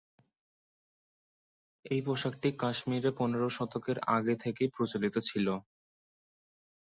এই 1.85 2.01
পোশাকটি 2.05 2.49
কাশ্মীরে 2.59 3.11
পনেরো 3.19 3.47
শতকের 3.49 3.97
আগে 4.15 4.33
থেকেই 4.43 4.69
প্রচলিত 4.75 5.15
ছিল। 5.29 5.47